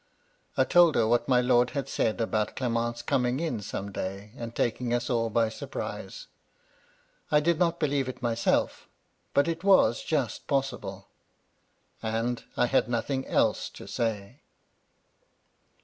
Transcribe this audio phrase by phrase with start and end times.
[0.57, 4.55] "I told her what my lord had said about Clement's coming in some day, and
[4.55, 6.25] taking us all by surprise.
[7.29, 8.87] I did not believe it myself,
[9.35, 11.09] but it was just possible,—
[12.01, 14.41] and I had nothing else to say.